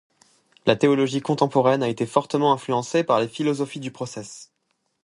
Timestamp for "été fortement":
1.87-2.51